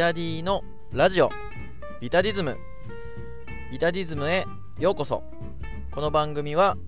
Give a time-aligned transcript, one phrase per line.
[0.00, 1.28] タディのラジオ。
[2.00, 2.56] ビタディズム。
[3.70, 4.46] ビタディズムへ
[4.78, 5.22] ようこそ。
[5.90, 6.78] この番組は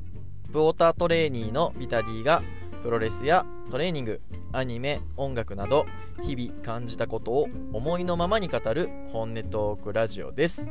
[0.49, 2.43] ブォータートレーニーのビタディが
[2.83, 4.23] プロレスやトレーニング
[4.55, 5.85] アニメ音楽など
[6.23, 10.71] 日々感じたことを思いのままに語る本音トークラジオです。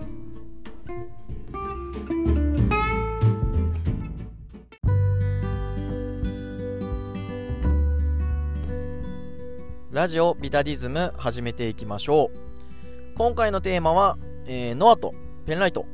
[9.91, 13.18] ラジオビタディズム始めていきましょう。
[13.18, 15.13] 今回のテーマは、えー、ノアと
[15.45, 15.86] ペンライト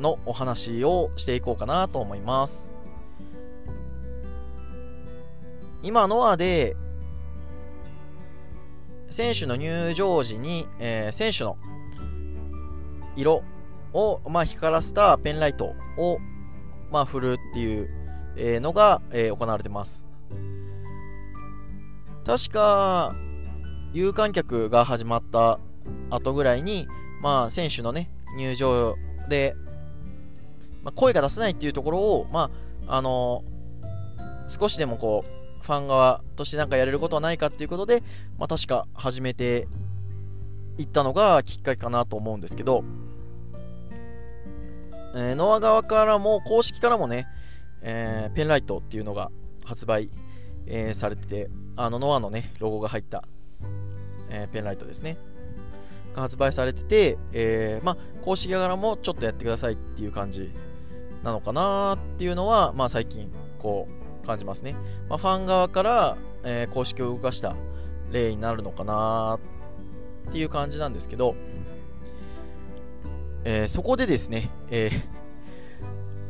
[0.00, 2.70] のお話をしていこうかなと思います。
[5.82, 6.78] 今ノアで
[9.10, 11.58] 選手の入場時に、えー、選手の
[13.16, 13.42] 色
[13.92, 16.20] を、まあ、光らせたペンライトを、
[16.90, 17.82] まあ、振るってい
[18.56, 20.07] うのが、えー、行われてます。
[22.28, 23.14] 確か、
[23.94, 25.58] 有観客が始まった
[26.10, 26.86] 後ぐらいに、
[27.22, 28.96] まあ、選手のね、入場
[29.30, 29.54] で、
[30.82, 32.50] まあ、声が出せないっていうところを、ま
[32.86, 38.02] あ、あのー、少しでもこう、ファン側としてなんかやれることはないかっていうことで、
[38.36, 39.66] まあ、確か始めて
[40.76, 42.84] いったのがきっかけかなと思うんですけど、
[45.14, 47.26] えー、ノア側からも、公式からもね、
[47.80, 49.30] えー、ペンライトっていうのが
[49.64, 50.10] 発売、
[50.68, 53.24] えー、されてて、あのノアのね、ロゴが入った、
[54.30, 55.16] えー、ペンライトですね。
[56.12, 60.52] が発売されてて、えー、まあ、公式側からもちょっとやってくださいっていう感じ
[61.22, 63.86] なのかなっていうのは、まあ、最近、こ
[64.22, 64.76] う、感じますね。
[65.08, 67.54] まあ、ファン側から、えー、公式を動かした
[68.12, 69.38] 例になるのかな
[70.28, 71.34] っていう感じなんですけど、
[73.44, 75.02] えー、そこでですね、えー、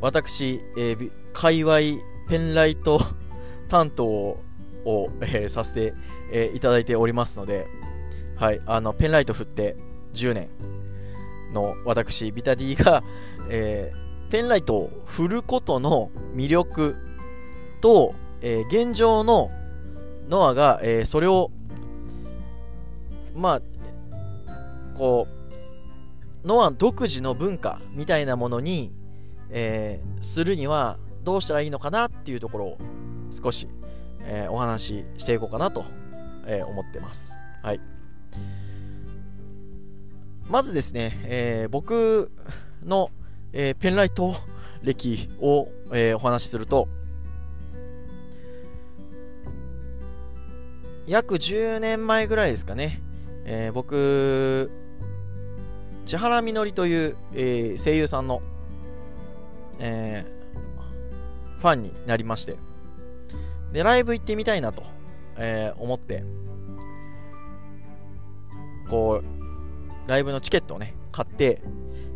[0.00, 1.78] 私、えー、界隈
[2.28, 3.00] ペンライト
[3.68, 4.38] 担当を、
[5.20, 5.94] えー、させて、
[6.32, 7.66] えー、いただいておりますので、
[8.36, 9.76] はい、あのペンライト振って
[10.14, 10.48] 10年
[11.52, 13.02] の私、ビタディが、
[13.50, 16.96] えー、ペンライトを振ることの魅力
[17.80, 19.50] と、えー、現状の
[20.28, 21.50] ノアが、えー、それを、
[23.34, 23.62] まあ、
[24.96, 25.26] こ
[26.44, 28.92] う、ノア独自の文化みたいなものに、
[29.50, 32.78] えー、するにはどうしたらいいのかなっていうところを
[33.30, 33.68] 少し、
[34.22, 35.84] えー、お話ししていこうかなと、
[36.46, 37.36] えー、思ってます。
[37.62, 37.80] はい。
[40.48, 42.32] まずですね、えー、僕
[42.84, 43.10] の、
[43.52, 44.34] えペンライト
[44.82, 46.88] 歴を、えお話しすると、
[51.06, 53.00] 約10年前ぐらいですかね、
[53.44, 54.70] え僕、
[56.06, 58.42] 千原みのりという、え声優さんの、
[59.80, 60.24] え
[61.58, 62.56] ファンになりまして、
[63.72, 64.82] で、ライブ行ってみたいなと、
[65.36, 66.24] えー、思って、
[68.88, 71.60] こう、ライブのチケットをね、買って、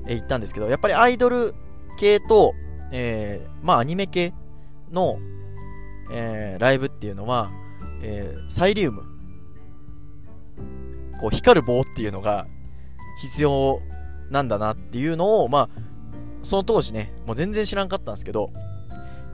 [0.06, 1.54] えー、行ったんですけど、やっぱりアイドル
[1.98, 2.54] 系と、
[2.92, 4.32] えー、まあアニメ系
[4.90, 5.18] の、
[6.12, 7.50] えー、ライブっていうのは、
[8.02, 9.02] えー、サイリウム、
[11.20, 12.46] こう光る棒っていうのが
[13.20, 13.80] 必要
[14.30, 15.68] なんだなっていうのを、まあ、
[16.42, 18.50] その当時ね、もう全然知らんかったんですけど、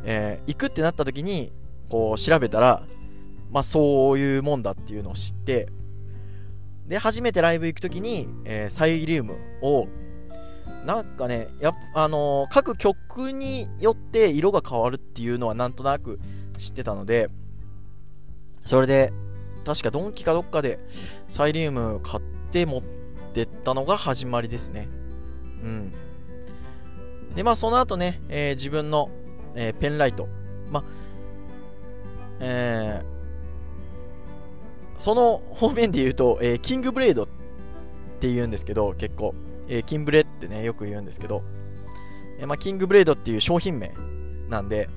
[0.05, 1.53] えー、行くってなった時に、
[1.88, 2.82] こう調べたら、
[3.50, 5.69] まあそういうもんだっていうのを知って、
[6.87, 9.88] で、初めてライブ行くときに、えー、サイリウムを、
[10.87, 16.19] なんかね、やあのー、各曲によって色が変わるっていうのはなんとなく
[16.56, 17.28] 知ってたので、
[18.65, 19.12] それで、
[19.66, 20.78] 確かドンキかどっかで
[21.28, 22.82] サイリウム買って持っ
[23.34, 24.88] てったのが始まりですね。
[25.62, 25.93] うん。
[27.34, 29.10] で、まあその後ね、えー、自分の、
[29.55, 30.26] え、ペンライト。
[30.70, 30.84] まあ
[32.41, 37.26] えー、その方面で言うと、えー、キングブレードっ
[38.21, 39.34] て言うんですけど、結構、
[39.69, 41.43] えー、キンブレってね、よく言うんですけど、
[42.38, 43.93] え、まあ、キングブレードっていう商品名
[44.49, 44.88] なんで、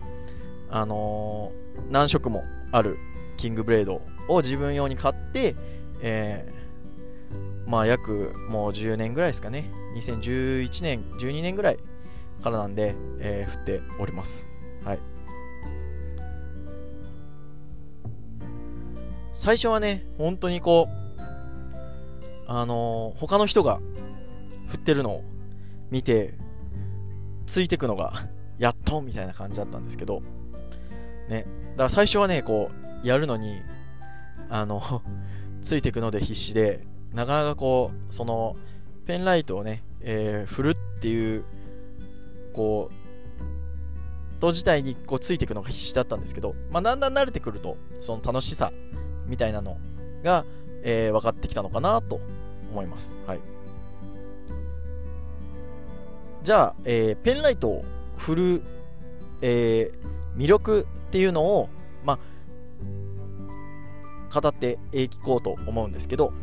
[0.69, 1.51] あの、
[1.89, 2.97] 何色もある
[3.37, 5.55] キングブレードを自分用に買って、
[6.01, 6.47] え、
[7.67, 11.77] まあ、約もう10年ぐらいですかね、2011年、12年ぐらい
[12.43, 14.49] からなんで、えー、振っております。
[14.83, 14.99] はい。
[19.33, 21.01] 最初はね、本当にこう、
[22.47, 23.79] あのー、他の人が
[24.67, 25.23] 振ってるのを
[25.89, 26.33] 見て、
[27.45, 28.13] ついてくのが、
[28.57, 30.21] やっとみたいな感じだったんですけど、
[31.29, 32.71] ね、だから最初はね、こ
[33.03, 33.61] う、やるのに、
[34.49, 34.81] あの、
[35.61, 38.55] ついてくので必死で、なかなかこう、その、
[39.05, 41.45] ペンライトをね、えー、振るっていう、
[42.53, 48.73] こう、と自体にこうついていくのが必死だったんですけど、まあ、だんだん慣れてくると、その楽しさ
[49.31, 49.77] みたいなの
[50.23, 50.45] が、
[50.83, 52.19] えー、分かってきたのかなと
[52.69, 53.17] 思います。
[53.25, 53.39] はい。
[56.43, 57.85] じゃあ、えー、ペンライトを
[58.17, 58.63] 振る、
[59.41, 59.91] えー、
[60.37, 61.69] 魅力っていうのを、
[62.03, 62.19] ま
[64.33, 66.33] あ、語っていこうと思うんですけど、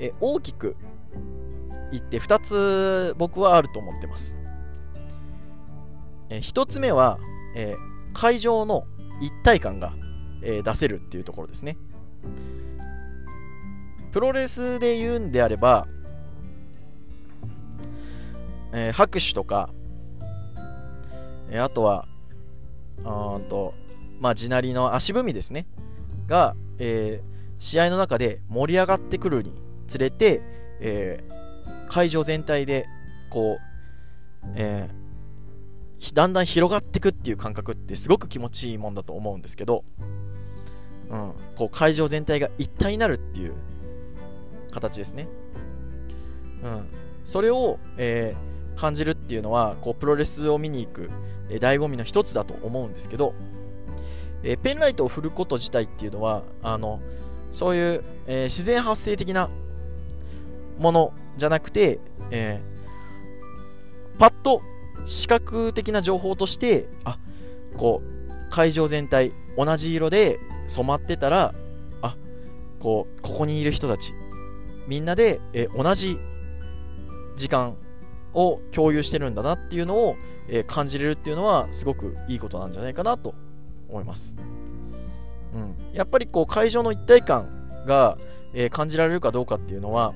[0.00, 0.74] えー、大きく
[1.92, 4.36] 言って2つ僕はあると思ってます。
[6.28, 7.20] えー、1つ目は、
[7.54, 7.76] えー、
[8.14, 8.84] 会場の
[9.20, 9.92] 一体感が、
[10.42, 11.76] えー、出せるっていうところですね。
[14.12, 15.86] プロレスで言うんであれば、
[18.72, 19.70] えー、拍手とか、
[21.50, 22.06] えー、あとは、
[23.04, 23.74] あと、
[24.20, 25.66] まあ、地鳴りの足踏みですね。
[26.26, 29.52] が、えー、試合の中で盛り上がってくるに
[29.86, 30.42] つれて、
[30.80, 32.86] えー、会場全体で、
[33.30, 39.84] こう、えー、だんだん広がってくっていう感覚ってすごく気持ちいいもんだと思うんですけど、
[41.10, 43.52] うん、こう会場全体が一体になるっていう
[44.70, 45.28] 形ですね。
[46.62, 46.86] うん、
[47.24, 51.10] それを、えー、感じるっていうのはこうプロレスを見に行く、
[51.48, 53.34] えー、醍醐味の一つだと思うんですけど、
[54.42, 57.00] えー、ペンライトを振ること自体っていうのはあの
[57.50, 59.50] そういう、え、自然発生的な
[60.78, 61.98] ものじゃなくて、
[62.30, 64.62] えー、パッと
[65.04, 67.18] 視覚的な情報としてあ
[67.76, 70.38] こう会場全体同じ色で
[70.70, 71.52] 染まってたら
[72.02, 72.16] あ
[72.78, 74.14] こうここにいる人たち
[74.86, 76.18] みんなで、え、同じ
[77.36, 77.76] 時間
[78.34, 80.16] を共有してるんだなっていうのを、
[80.48, 83.34] え、感じれるっていうのはすごくいいことなんじゃないかなと
[83.88, 84.36] 思います。
[85.54, 88.18] うん、やっぱりこう会場の一体感が、
[88.54, 90.12] えー、感じられるかどうかっていうのは、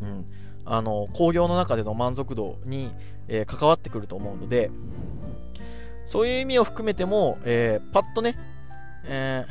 [0.00, 0.26] うん、
[0.64, 2.90] あの興行の中での満足度に、
[3.28, 4.70] えー、関わってくると思うので
[6.04, 8.36] そういう意味を含めても、えー、パッとね、
[9.04, 9.46] え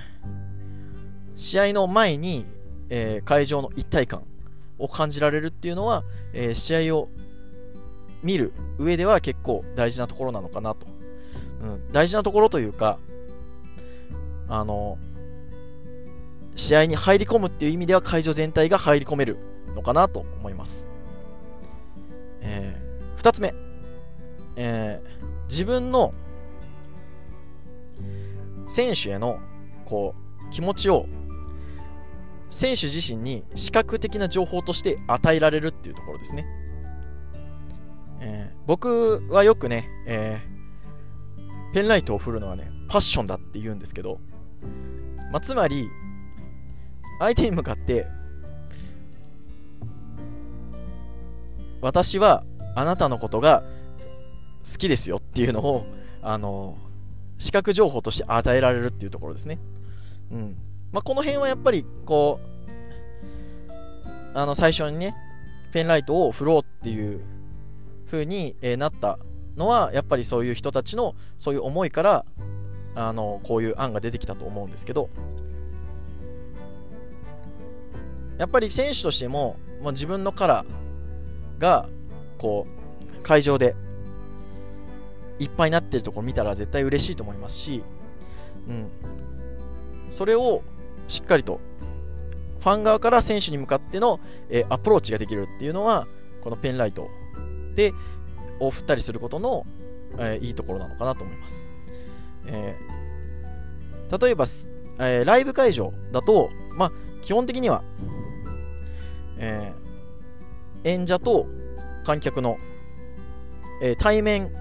[1.35, 2.45] 試合の前に、
[2.89, 4.23] え会場の一体感
[4.77, 6.03] を感じられるっていうのは、
[6.33, 7.09] え試合を
[8.23, 10.87] 見る上では結構大事なところなのかなと。
[11.61, 12.97] うん、大事なところというか、
[14.47, 14.97] あの、
[16.55, 19.37] 試合に入り込むっていう意味では会場全体が入り込める
[19.75, 20.87] のかなと思います。
[22.41, 23.53] えー、2つ目、
[24.55, 26.13] えー、自分の
[28.71, 29.37] 選手への
[29.83, 30.15] こ
[30.47, 31.05] う気持ちを
[32.47, 36.45] 選手自身に視覚的な情報として与えられるっていうところですね。
[38.21, 44.21] えー、僕はよくね、えー、ペンライトを振るのはね、パッションだって言うんですけど、
[45.33, 45.89] まあ、つまり、
[47.19, 48.05] 相手に向かって、
[51.81, 52.45] 私は
[52.75, 53.63] あなたのことが
[54.63, 55.85] 好きですよっていうのを、
[56.21, 56.77] あの
[57.41, 59.59] 視覚情報として与えられるっていうところですね。
[60.31, 60.55] うん。
[60.91, 62.39] まあ、この辺はやっぱり、こ
[63.67, 63.71] う、
[64.33, 65.15] あの、最初にね、
[65.73, 67.21] ペンライトを振ろうっていう
[68.05, 69.17] 風に、えなった
[69.57, 72.25] のはやっぱりそういう人たちのそういう思いから
[72.95, 75.09] あのこういう案が出てきたと思うんですけど
[78.37, 81.87] やっぱり選手としても、まあ、自分のカラーが
[82.37, 83.75] こう会場で
[85.41, 87.83] いっぱいになってるところ見たら絶対嬉しいと思いますし、
[88.69, 88.87] うん、
[90.11, 90.61] それを
[91.07, 91.59] しっかりと
[92.59, 96.07] ファン側から選手に向かっての、えー、アプローチができるっていうのは
[96.41, 97.09] このペンライト
[97.73, 97.91] で
[98.59, 99.65] を振ったりすることの、
[100.19, 101.67] えー、いいところなのかなと思います。
[102.45, 104.45] えー、例えば、
[104.99, 107.83] え、ライブ会場だと、まあ、基本的には、
[109.39, 109.73] え、
[110.83, 111.47] 演者と
[112.03, 112.57] 観客の、
[113.81, 114.51] え、対面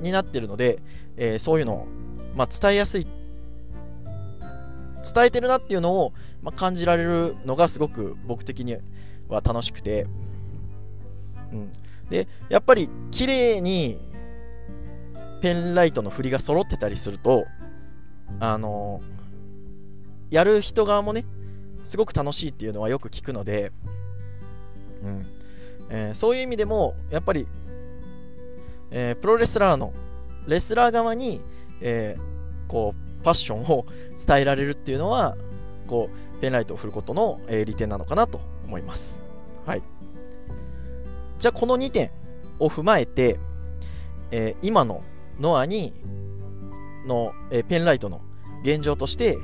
[0.00, 0.80] になってるので、
[1.16, 1.86] えー、そういうのを、
[2.36, 3.06] まあ、伝えやすい
[5.14, 6.12] 伝えてるなっていうのを、
[6.42, 8.76] まあ、感じられるのがすごく僕的に
[9.28, 10.06] は楽しくて、
[11.52, 11.72] うん、
[12.10, 13.98] で、やっぱり綺麗に
[15.40, 17.46] ペンライトの振りが揃ってたりすると、
[18.40, 21.24] あのー、やる人側もね、
[21.84, 23.72] すごく楽しいっていうのはよく聞くので、
[25.02, 25.26] うん。
[25.90, 27.46] えー、そういう意味でも、やっぱり、
[28.90, 29.92] えー、プロレスラーの、
[30.46, 31.40] レスラー側に、
[31.80, 33.84] えー、こう、パッションを
[34.26, 35.36] 伝えられるっていうのは、
[35.86, 39.22] こう、ペンライトを振ることの、えー、利点なのかなと思います。
[39.66, 39.82] はい。
[41.38, 42.10] じゃあこの2点
[42.58, 43.38] を踏まえて、
[44.30, 45.02] えー、今の
[45.40, 45.92] ノアに
[47.06, 48.20] の、えー、ペンライトの
[48.62, 49.38] 現状として、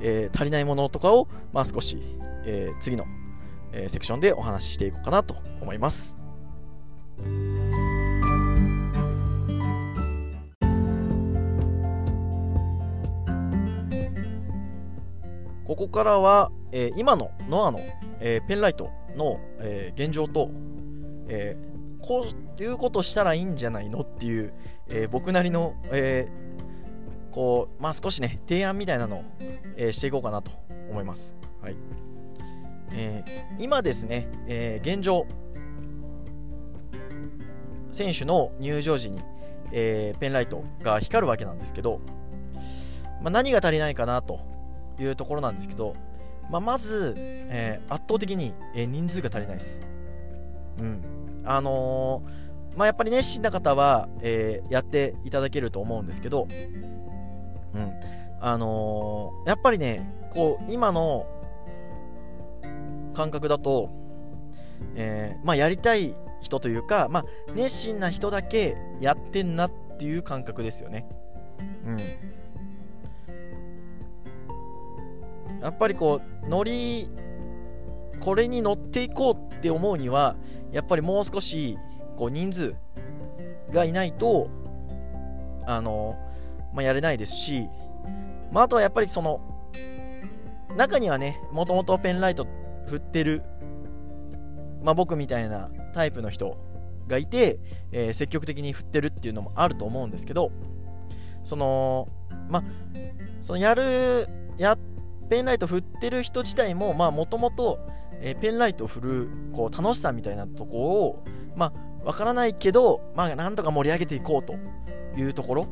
[0.00, 1.98] えー、足りないものとかを、まあ、少し、
[2.46, 3.06] え次の、
[3.72, 6.18] えセクションでお話ししていこうかなと思います。
[15.74, 17.80] ここからは、えー、今のノアの、
[18.20, 20.48] えー、ペンライトの、えー、現状と、
[21.26, 21.56] え
[22.00, 22.24] こ
[22.58, 24.54] ういうことしたらいいんじゃないのっていう、
[24.88, 26.28] え僕なりの、え
[27.32, 29.24] こう、まあ少しね、提案みたいなのを、
[29.76, 30.52] えしていこうかなと
[30.90, 31.34] 思います。
[31.60, 31.76] はい。
[32.92, 33.24] え
[33.58, 35.26] 今ですね、え現状、
[37.90, 39.18] 選手の入場時に、
[39.72, 42.00] え、ペンライトが光るわけなんですけど、
[43.22, 44.53] まあ、何が足りないかなと
[44.98, 45.94] いうところなんですけど、
[46.50, 49.80] まあ、まず、えー、圧倒的に、え人数が足りないです。
[50.78, 51.02] うん。
[51.44, 56.46] あのー、まあ、やっぱり熱心な方は、えやっていただけると思うんですけど、
[57.74, 57.92] うん。
[58.40, 61.26] あのやっぱりね、こう、今の
[63.14, 63.88] 感覚だと、
[64.96, 67.24] えまあ、やりたい人というか、まあ、
[67.54, 71.06] 熱心な人だけやってんなっていう感覚ですよね。
[71.86, 71.96] うん。
[75.64, 77.08] やっぱりこう、ノリ、
[78.20, 80.36] これに乗っていこうって思うには、
[80.72, 81.78] やっぱりもう少し、
[82.16, 82.74] こう、人数
[83.70, 84.50] がいないと、
[85.66, 86.16] あの、
[86.74, 87.66] まあ、やれないですし、
[88.52, 89.40] まあ、あとはやっぱりその、
[90.76, 92.46] 中にはね、もともとペンライト
[92.86, 93.42] 振ってる、
[94.82, 96.58] まあ、僕みたいなタイプの人
[97.06, 97.58] がいて、
[97.90, 100.52] えー、積極的に振ってるっていうのもあると思うんですけど、
[101.42, 102.08] その、
[102.50, 102.64] まあ、
[103.40, 103.82] そのやる、
[104.58, 104.76] や、
[105.28, 107.80] ペンライト振ってる人自体も、まあ、もともと、
[108.20, 110.76] え、ペンライト振る、こう、楽しさみたいなとこ
[111.06, 111.24] を、
[111.56, 114.54] まあ、わからないけど、まあ、なんとか盛り上げていこうと
[115.18, 115.66] いうところ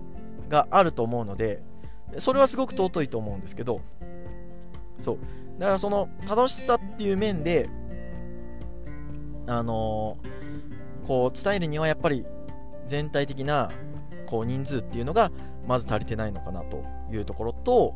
[0.48, 1.62] があると思うので、
[2.18, 3.80] それはすごく尊いと思うんですけど、
[4.98, 5.18] そう。
[5.58, 7.68] だからその楽しさっていう面で、
[9.46, 12.24] あのー、こう伝えるにはやっぱり
[12.86, 13.70] 全体的な
[14.26, 15.30] こう人数っていうのが
[15.66, 17.94] まず足りてないのかなというところと、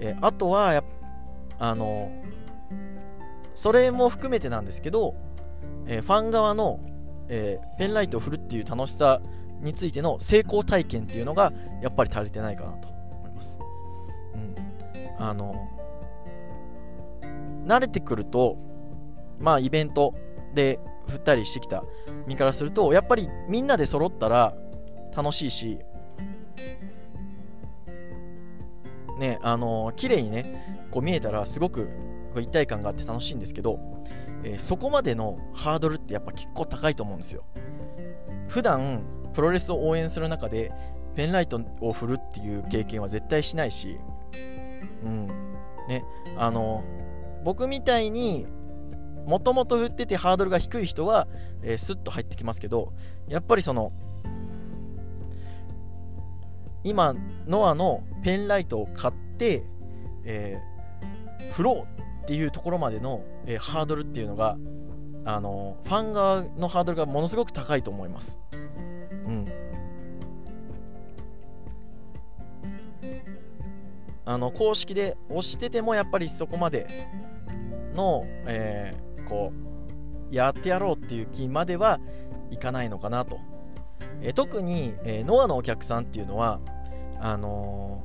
[0.00, 0.84] えー、あとはや
[1.58, 2.10] あの
[3.54, 5.14] それも含めてなんですけど、
[5.86, 6.80] えー、ファン側の、
[7.28, 9.20] えー、ペンライトを振るっていう楽しさ
[9.60, 11.52] についての成功体験っていうのが
[11.82, 13.58] やっぱり足りてないかなと思います。
[14.34, 14.54] うん、
[15.18, 15.54] あの
[17.66, 18.56] 慣れてくると
[19.38, 20.14] まあイベント
[20.54, 21.84] で振ったりしてきた
[22.26, 24.54] 身からするとやっぱりみんなで揃ったら
[25.14, 25.78] 楽しいし
[29.20, 31.88] ねあの綺麗にねこう見えたらすごく
[32.36, 33.78] 一体感があって楽しいんですけど、
[34.44, 37.44] えー、そこまでのハードルってやっぱ結構高いと思うんですよ。
[38.48, 40.72] 普段プロレスを応援する中で
[41.14, 43.98] ペンライトを振るっていう経験は絶対しないし
[45.04, 45.26] うん。
[45.88, 46.04] ね
[46.36, 46.82] あの
[47.44, 48.46] 僕みたいに
[49.26, 51.28] もともと振っててハードルが低い人は、
[51.62, 52.92] えー、スッと入ってきますけど
[53.28, 53.92] やっぱりその
[56.84, 57.14] 今
[57.46, 59.64] ノアのペンライトを買って、
[60.24, 64.56] えー、振ろうっていうところまでの、えー、ハードルっていうのが
[65.24, 68.40] あのファン側のハードルがものすごく高いと思います。
[68.52, 69.46] うん、
[74.24, 77.08] あの公式で押しててもやっぱりそこまで
[77.94, 79.52] の、えー、こ
[80.30, 82.00] うやってやろうっていう気までは
[82.50, 83.38] いかないのかなと、
[84.22, 86.60] え、特に、え、ノアのお客さんっていうのは
[87.20, 88.02] あの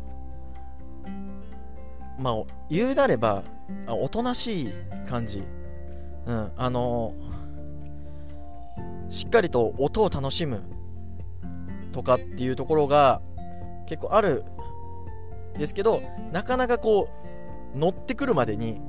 [2.17, 2.33] ー、まあ
[2.69, 3.43] 言うなれば
[3.87, 4.69] おとなしい
[5.07, 5.43] 感じ。
[6.25, 7.13] うんあの
[9.09, 10.63] しっかりと音を楽しむ
[11.91, 13.21] とかっていうところが
[13.85, 14.43] 結構ある
[15.57, 17.07] ですけどなかなかこ
[17.73, 18.81] う乗ってくるまでに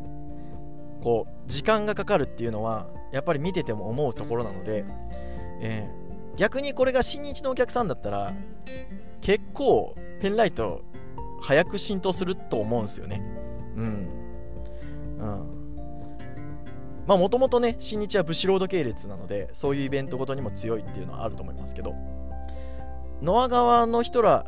[1.02, 4.84] こう時間がかかるっていうのはやっぱり見てても思うところなので、
[5.60, 6.05] えー、
[6.36, 8.34] 逆にこれが新日のお客さんだったら
[9.20, 10.82] 結構ペンライト
[11.40, 13.22] 早く浸透すると思うんですよね。
[13.76, 14.08] うん。
[15.18, 15.56] うん。
[17.06, 21.94] まあもともとね新日はブシロード系列なのでそういうイベントごとにも強いっていうのはあると思いますけど。
[23.22, 24.44] ノア側の人ら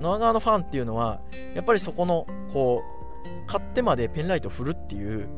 [0.00, 1.20] ノア側のファンっていうのは
[1.54, 5.28] やっぱりそこのこう買ってまでペンライト振るっていう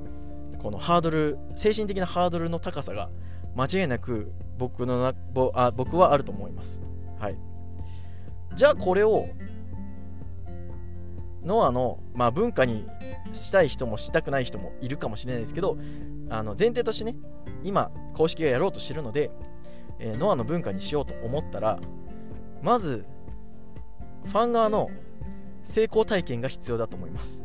[0.59, 3.09] このハードル精神的なハードルの高さが
[3.54, 6.82] 間違いなく僕のなぼあ僕はあると思います。
[7.18, 7.36] はい。
[8.54, 9.28] じゃあこれを
[11.44, 12.84] ノアの、まあ、文化に
[13.32, 15.78] したい人もしたくない人もいるかもしれないですけど
[16.28, 17.16] あの前提としてね
[17.62, 19.30] 今公式がやろうとしてるので、
[19.98, 21.78] えー、ノアの文化にしようと思ったら
[22.62, 23.06] まず
[24.24, 24.90] ファン側の
[25.62, 27.44] 成功体験が必要だと思います。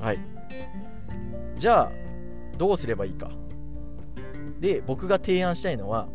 [0.00, 0.18] はい。
[1.56, 1.92] じゃあ
[2.56, 3.30] どうすればいいか。
[4.58, 6.08] で僕が提案したいのは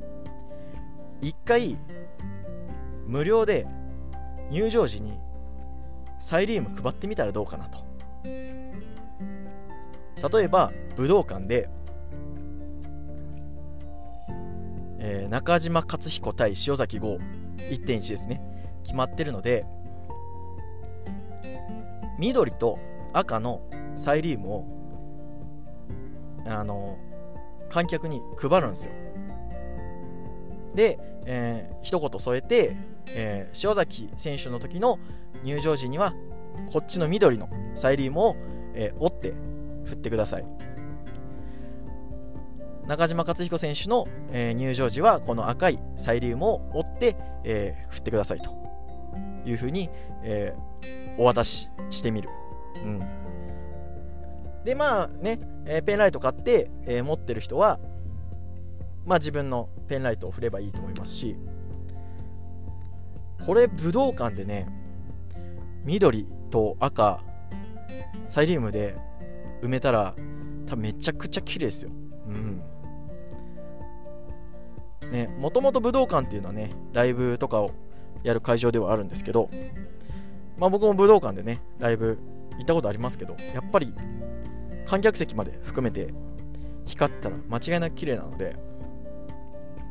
[1.23, 1.77] 一回
[3.07, 3.65] 無料で
[4.51, 5.17] 入場時に
[6.19, 7.85] サイリウム配ってみたらどうかなと。
[8.25, 8.73] 例
[10.43, 11.69] えば武道館で、
[14.99, 17.17] えー、中島克彦対塩崎豪
[17.57, 18.41] 1.1ですね。
[18.83, 19.65] 決まってるので
[22.19, 22.77] 緑と
[23.13, 23.61] 赤の
[23.95, 24.65] サイリウムを
[26.45, 26.97] あの
[27.69, 29.02] 観客に配るんですよ。
[30.75, 32.75] で、えー、一言添えて、
[33.09, 34.99] えー、塩崎選手の時の
[35.43, 36.13] 入場時には
[36.71, 38.35] こっちの緑のサイリウムを、
[38.73, 39.33] えー、折って
[39.85, 40.45] 振ってください。
[42.87, 47.15] 中島克彦選手の、えー、入場時はこの赤いサイリウムを折って、
[47.45, 48.63] えー、振ってくださいと。
[49.45, 49.89] いうふうに、
[50.23, 52.29] えー、お渡ししてみる、
[52.83, 52.99] うん、
[54.63, 57.79] でまあね、えペンライト買って、え持ってる人は
[59.05, 61.37] まあ自分のペンライトを振ればいいと思いますし
[63.45, 64.67] これ武道館でね
[65.83, 67.19] 緑と赤
[68.27, 68.95] サイリウムで
[69.61, 70.15] 埋めたら
[70.65, 71.91] 多分めちゃくちゃ綺麗ですよ。
[72.27, 72.61] うん。
[75.11, 77.71] ねもともと武道館っていうのはねライブとかを
[78.23, 79.49] やる会場ではあるんですけど
[80.57, 82.17] まあ僕も武道館でねライブ
[82.57, 83.93] 行ったことありますけどやっぱり
[84.85, 86.13] 観客席まで含めて
[86.85, 88.55] 光ったら間違いなく綺麗なので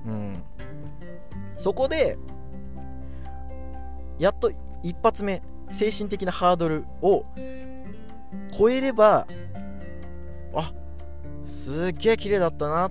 [0.07, 0.43] うん。
[1.57, 2.19] そこで
[4.19, 4.51] やっと
[4.83, 7.25] 一発目精神的なハードルを
[8.57, 9.27] 超えれば
[10.55, 10.73] あ
[11.45, 12.91] すっげえ綺麗だったなっ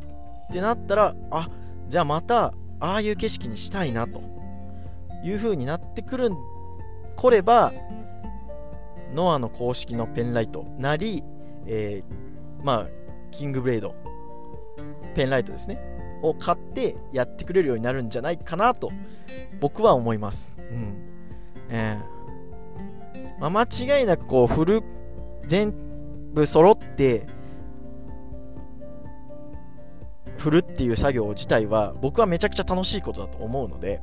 [0.51, 1.49] てなったらあ
[1.87, 4.21] じゃあまたああいう景色にしたいなと
[5.23, 6.29] いう風になってくる
[7.15, 7.73] これば
[9.13, 11.23] ノアの公式のペンライトなり、
[11.67, 12.87] えー、まあ
[13.31, 13.93] キングブレイド
[15.13, 15.90] ペンライトですね。
[16.21, 18.91] を買ってやってくれるようになるんじゃないかなと
[19.59, 20.57] 僕は思います。
[20.57, 20.95] うん。
[21.69, 22.21] えー
[23.41, 24.83] まあ、間違いなくこうフル
[25.47, 25.73] 全
[26.31, 27.25] 部揃って
[30.37, 34.01] 振るっていう作業自体は僕はめちゃくちゃ楽しいことだと思うので、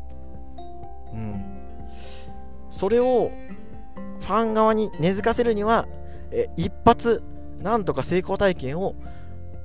[1.12, 1.59] うん、
[2.69, 3.31] それを
[4.21, 5.87] ファン側に根付かせるには
[6.33, 7.23] え一発
[7.61, 8.97] なんとか成功体験を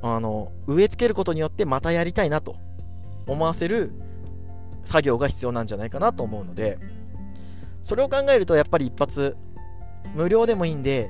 [0.04, 2.58] あの植え付けることによってまたやりたいなと
[3.26, 3.92] 思わせる
[4.84, 6.78] 作業が必要なんじゃないかなと思うので
[7.82, 9.38] それを考えるとやっぱり一発
[10.14, 11.10] 無料でもいいんで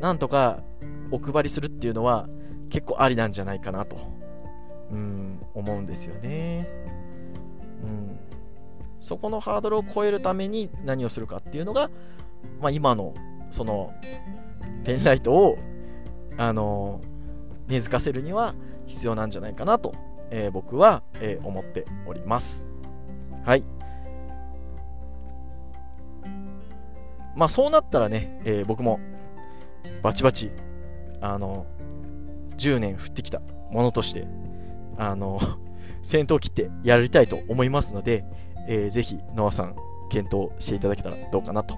[0.00, 0.62] なんとか
[1.10, 2.28] お配りするっていうのは
[2.70, 3.96] 結構ありなんじゃないかなと
[4.90, 6.68] うん思うんですよね。
[7.82, 8.18] うん。
[9.00, 11.90] そこのハードルを超えるために何をするかっていうのが、
[12.60, 13.14] まあ、今の
[13.50, 13.92] その
[14.84, 15.58] ペンライトを
[16.36, 17.00] あの
[17.68, 18.54] 根付かせるには
[18.86, 19.94] 必要なんじゃないかなと、
[20.30, 22.64] えー、僕は、えー、思っております。
[23.44, 23.64] はい。
[27.36, 29.00] まあそうなったらね、えー、僕も
[30.02, 30.50] バチバチ、
[31.20, 31.66] あの、
[32.56, 34.26] 10年降ってきたものとして、
[34.96, 35.38] あの、
[36.02, 38.24] 先頭切ってやりたいと思いますので、
[38.68, 39.74] えー、ぜひ、ノアさん、
[40.10, 41.74] 検討していただけたらどうかなと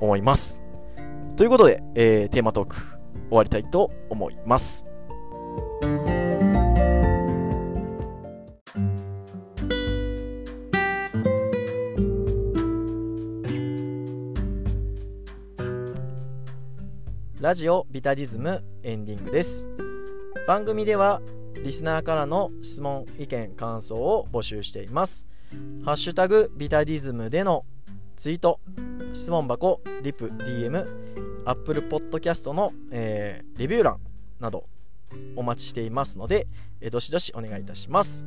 [0.00, 0.62] 思います。
[1.36, 2.76] ということで、えー、テーマトーク
[3.28, 4.91] 終わりたいと思います。
[17.52, 19.68] ラジオビタディズムエンディングです。
[20.46, 21.20] 番組では
[21.62, 25.26] リスナーからの質問意見感想を募集しています。
[25.84, 27.66] ハッシュタグビタディズムでの
[28.16, 28.58] ツイート
[29.12, 34.00] 質問箱リプ DM アップルポッドキャストの、えー、レビュー欄
[34.40, 34.64] など
[35.36, 36.46] お待ちしていますので、
[36.80, 38.26] えどしどしお願いいたします。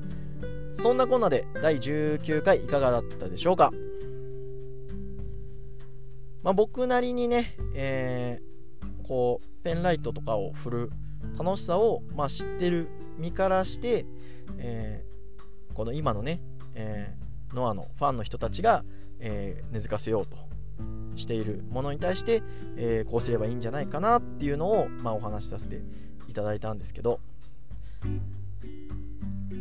[0.76, 3.72] そんなこんなで第19回いかがだったでしょうか？
[6.44, 8.55] まあ、僕なりにね、えー、
[9.08, 10.92] こう、ペンライトとかを振る
[11.38, 14.06] 楽しさを、まあ、知ってる身からして、
[14.58, 16.42] えー、この今のね、
[16.74, 18.84] えー、ノアのファンの人たちが、
[19.18, 20.36] え根付かせようと
[21.16, 22.44] しているものに対して、
[22.78, 25.80] えこうすればいいんじゃないかなっていうのを、まあ、お話しさせて
[26.28, 27.22] いただいたんですけど、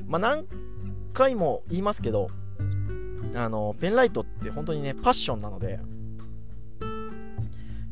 [0.07, 0.46] まあ、何
[1.12, 2.30] 回も言いますけど、
[3.37, 5.78] あの、ペンライトって本当にね、パッションなので、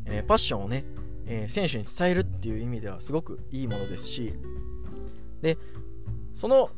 [0.07, 0.85] えー、パッションをね、
[1.27, 4.35] えー、選手に伝えるっていう意味ではすごくいいものですし、
[5.41, 5.59] で、
[6.35, 6.71] その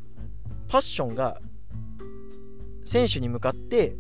[0.68, 1.40] パッションが
[2.84, 3.96] 選手に向かって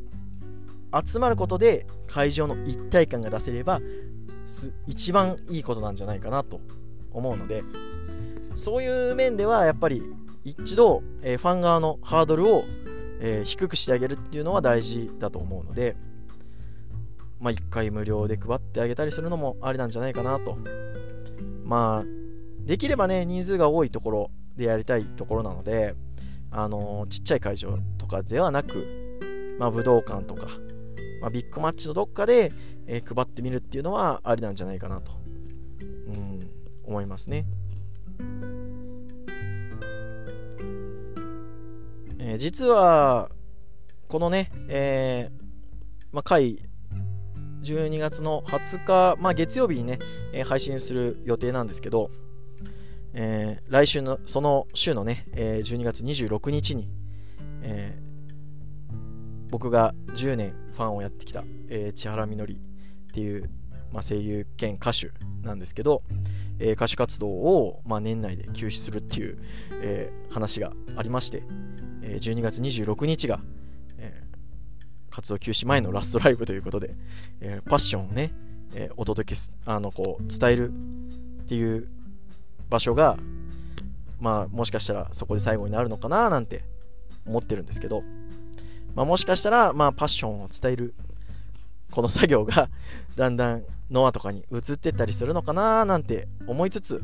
[1.04, 3.80] 集まることで会場の一体感が出せれば
[4.86, 6.60] 一番いいことなんじゃないかなと
[7.12, 7.64] 思うので
[8.56, 10.02] そういう面ではやっぱり
[10.44, 12.64] 一度、えー、ファン側のハードルを、
[13.20, 15.96] えー、低くしてあげるっていうのは大事だと思うので、
[17.44, 20.56] まあ、1回無料で配ってあげたりするのもありなんじゃないかなと。
[21.62, 22.04] まあ、
[22.64, 25.94] できればね、人数が多いところでやりたいところなので、
[26.50, 29.18] あのー、ちっちゃい会場とかではなく、
[29.58, 30.46] まあ、武道館とか、
[31.20, 32.50] まあ、ビッグマッチのどっかで、
[32.86, 35.12] えー、配ってみるっていうのはありなんじゃないかなと、
[35.82, 36.50] うん、
[36.86, 37.44] 思いますね。
[42.20, 43.30] えー、実は、
[44.08, 45.44] このね、えー、
[46.10, 46.58] まあ、回、
[47.64, 49.98] 12月の20日、まあ、月曜日にね、
[50.32, 52.10] えー、配信する予定なんですけど、
[53.14, 56.88] えー、来週の、その週のね、えー、12月26日に、
[57.62, 63.48] えー、僕が10年ファンをやってきた、えー、千原みのりっていう、
[63.92, 65.10] まあ、声優兼歌手
[65.42, 66.02] なんですけど、
[66.58, 69.38] えー、歌手活動を、まあ、年内で休止するっていう、
[69.80, 71.44] えー、話がありまして、
[72.02, 73.40] えー、12月26日が、
[75.14, 76.90] 活動休止前のラストライブということで、
[77.40, 78.32] えー、パッションをね、
[78.74, 81.86] えー、お届けすあのこう伝えるっていう
[82.68, 83.16] 場所が
[84.18, 86.64] まあもしかしたらそこで最後になるのかななんて
[87.26, 88.02] 思ってるんですけど、
[88.96, 90.94] まあ、もしかしたらまあパッションを伝える
[91.92, 92.68] この作業が
[93.14, 97.00] だんだんノアとかに移ってったりするのかななんて思いつつ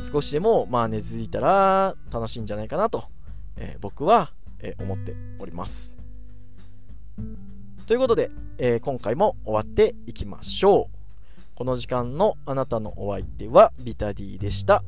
[0.00, 3.04] 少しでもまあ根付いたら楽しいんじゃないかなと、
[3.56, 5.96] えー、僕は、え、思っております。
[7.86, 11.02] ということで、えー、今回も終わっていきましょう。
[11.54, 14.82] この時間のあなたのお相手はビタディでした。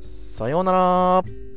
[0.00, 1.47] さようなら。